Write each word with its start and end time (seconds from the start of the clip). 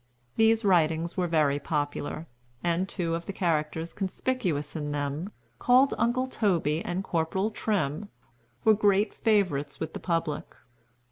These 0.35 0.65
writings 0.65 1.15
were 1.15 1.27
very 1.27 1.59
popular, 1.59 2.25
and 2.63 2.89
two 2.89 3.13
of 3.13 3.27
the 3.27 3.31
characters 3.33 3.93
conspicuous 3.93 4.75
in 4.75 4.91
them, 4.93 5.31
called 5.59 5.93
Uncle 5.95 6.25
Toby 6.25 6.83
and 6.83 7.03
Corporal 7.03 7.51
Trim, 7.51 8.09
were 8.65 8.73
great 8.73 9.13
favorites 9.13 9.79
with 9.79 9.93
the 9.93 9.99
public. 9.99 10.55